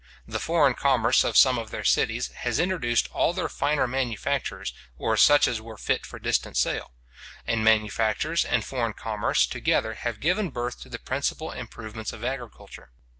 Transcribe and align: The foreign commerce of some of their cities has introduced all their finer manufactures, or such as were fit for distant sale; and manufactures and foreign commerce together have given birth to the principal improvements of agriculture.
The 0.27 0.39
foreign 0.39 0.73
commerce 0.73 1.23
of 1.23 1.37
some 1.37 1.59
of 1.59 1.69
their 1.69 1.83
cities 1.83 2.29
has 2.37 2.57
introduced 2.57 3.07
all 3.11 3.33
their 3.33 3.47
finer 3.47 3.85
manufactures, 3.85 4.73
or 4.97 5.15
such 5.15 5.47
as 5.47 5.61
were 5.61 5.77
fit 5.77 6.07
for 6.07 6.17
distant 6.17 6.57
sale; 6.57 6.95
and 7.45 7.63
manufactures 7.63 8.43
and 8.43 8.65
foreign 8.65 8.93
commerce 8.93 9.45
together 9.45 9.93
have 9.93 10.19
given 10.19 10.49
birth 10.49 10.81
to 10.81 10.89
the 10.89 10.97
principal 10.97 11.51
improvements 11.51 12.13
of 12.13 12.23
agriculture. 12.23 12.89